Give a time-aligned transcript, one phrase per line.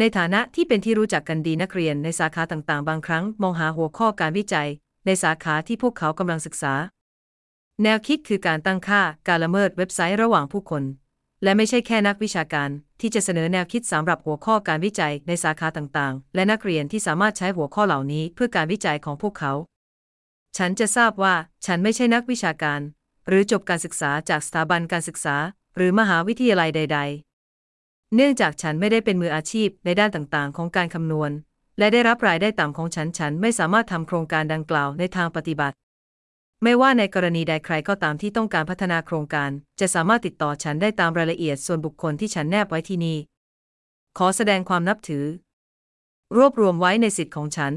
[0.00, 4.68] ในฐานะที่เป็นที่รู้จักกันดีนักเรียนในสาขาต่างๆ บางครั้งมองหาหัวข้อการวิจัย
[5.06, 6.74] ในสาขาที่พวกเขากำลังศึกษา
[7.82, 10.82] แนวคิดคือการตั้งค่าการละเมิดเว็บไซต์ระหว่างผู้คน
[11.42, 19.52] และไม่ใช่แค่นักวิชาการ ที่จะเสนอแนวคิดสำหรับหัวข้อการวิจัยในสาขาต่างๆ และนักเรียนที่สามารถใช้หัวข้อเหล่านี้เพื่อการวิจัยของพวกเขา
[20.56, 21.34] ฉันจะทราบว่า
[21.66, 22.80] ฉันไม่ใช่นักวิชาการ
[23.28, 25.36] หรือจบการศึกษาจากสถาบันการศึกษา
[25.76, 27.29] หรือมหาวิทยาลัยใด ๆ
[28.14, 31.30] เนื่องจากฉันไม่ได้เป็นมืออาชีพในด้านต่างๆ ของการคำนวณ
[31.78, 35.76] และได้รับรายได้ต่ำของฉันฉันไม่สามารถทำโครงการดังกล่าวในทางปฏิบัติ
[36.62, 39.50] ไม่ว่าในกรณีใดใครก็ตามที่ต้องการพัฒนาโครงการ
[39.80, 43.18] จะสามารถติดต่อฉันได้ตามรายละเอียดส่วนบุคคลที่ฉันแนบไว้ที่นี่
[44.18, 45.24] ขอแสดงความนับถือ
[46.36, 47.72] รวบรวมไว้ในสิทธิ์ของฉัน